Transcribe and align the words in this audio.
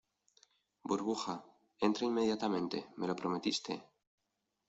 burbuja, 0.91 1.35
entra 1.83 2.03
inmediatamente. 2.07 2.87
me 2.97 3.05
lo 3.05 3.15
prometiste. 3.15 3.83